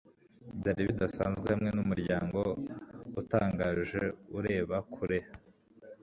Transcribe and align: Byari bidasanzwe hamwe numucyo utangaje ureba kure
Byari 0.59 0.81
bidasanzwe 0.89 1.45
hamwe 1.53 1.69
numucyo 1.75 2.39
utangaje 3.21 4.01
ureba 4.37 4.77
kure 4.93 5.19